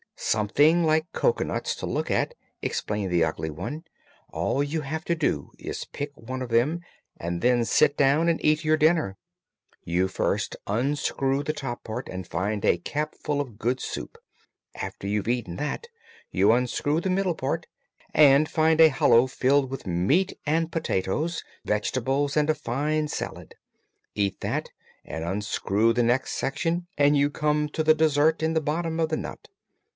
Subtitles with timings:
[0.15, 3.83] "Something like cocoanuts, to look at," explained the Ugly One.
[4.29, 6.81] "All you have to do is to pick one of them
[7.17, 9.17] and then sit down and eat your dinner.
[9.83, 14.17] You first unscrew the top part and find a cupfull of good soup.
[14.75, 15.87] After you've eaten that,
[16.31, 17.65] you unscrew the middle part
[18.13, 23.55] and find a hollow filled with meat and potatoes, vegetables and a fine salad.
[24.15, 24.69] Eat that,
[25.03, 29.09] and unscrew the next section, and you come to the dessert in the bottom of
[29.09, 29.47] the nut.